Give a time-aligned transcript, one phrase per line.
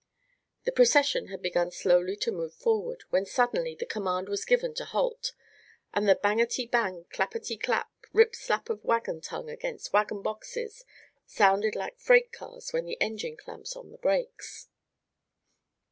[0.63, 4.85] The procession had begun slowly to move forward, when suddenly the command was given to
[4.85, 5.31] halt,
[5.93, 10.85] and the bangity bang, clapity clap, rip slap of wagon tongue against wagon boxes
[11.27, 14.69] sounded like freight cars when the engine clamps on the brakes.